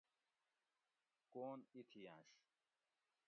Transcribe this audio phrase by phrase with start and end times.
[1.31, 2.29] کون ایتھیّنۡش